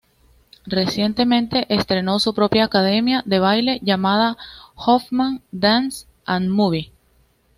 Recientemente 0.65 1.71
estrenó 1.71 2.17
su 2.17 2.33
propia 2.33 2.63
academia 2.63 3.21
de 3.27 3.37
baile 3.37 3.79
llamada 3.83 4.35
Hoffman 4.73 5.43
Dance 5.51 6.07
and 6.25 6.49
Move. 6.49 6.89